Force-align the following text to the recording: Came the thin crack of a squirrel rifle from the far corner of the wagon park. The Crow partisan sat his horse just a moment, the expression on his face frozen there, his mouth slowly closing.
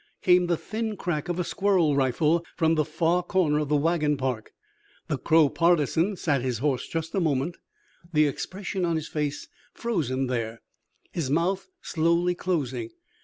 Came 0.23 0.47
the 0.47 0.57
thin 0.57 0.97
crack 0.97 1.29
of 1.29 1.37
a 1.37 1.43
squirrel 1.43 1.95
rifle 1.95 2.43
from 2.57 2.73
the 2.73 2.83
far 2.85 3.21
corner 3.21 3.59
of 3.59 3.69
the 3.69 3.75
wagon 3.75 4.17
park. 4.17 4.51
The 5.09 5.17
Crow 5.19 5.47
partisan 5.47 6.15
sat 6.15 6.41
his 6.41 6.57
horse 6.57 6.87
just 6.87 7.13
a 7.13 7.19
moment, 7.19 7.57
the 8.11 8.25
expression 8.25 8.83
on 8.83 8.95
his 8.95 9.07
face 9.07 9.47
frozen 9.75 10.25
there, 10.25 10.63
his 11.11 11.29
mouth 11.29 11.67
slowly 11.83 12.33
closing. 12.33 12.89